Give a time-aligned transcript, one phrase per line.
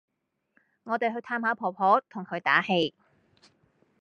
[0.85, 2.95] 我哋去探下婆婆同佢打氣